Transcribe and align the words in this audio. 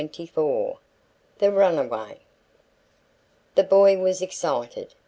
THE 1.37 1.51
RUNAWAY. 1.51 2.21
The 3.53 3.63
boy 3.63 3.99
was 3.99 4.23
excited. 4.23 4.95